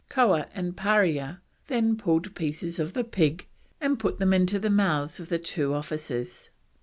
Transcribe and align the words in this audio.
Koah 0.09 0.47
and 0.55 0.75
Parea 0.75 1.41
then 1.67 1.95
pulled 1.95 2.33
pieces 2.33 2.79
of 2.79 2.93
the 2.93 3.03
pig 3.03 3.45
and 3.79 3.99
put 3.99 4.17
them 4.17 4.33
into 4.33 4.57
the 4.57 4.71
mouths 4.71 5.19
of 5.19 5.29
the 5.29 5.37
two 5.37 5.75
officers. 5.75 6.49